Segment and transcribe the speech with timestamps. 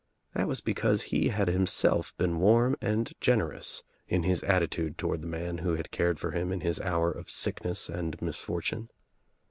[0.33, 5.27] That was '•because he had himself been warm and generous in his attitude toward the
[5.27, 8.89] man who had cared for him in his hour of sickness and misfortune.